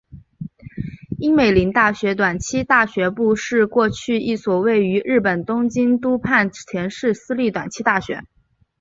[1.19, 8.23] 樱美林大学短期大学部是过去一所位于日本东京都町田市的私立短期大学。